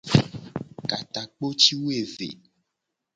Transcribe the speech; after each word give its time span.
Ka 0.89 0.97
takpo 1.13 1.45
ci 1.61 1.73
wo 1.79 1.87
eve. 2.01 2.29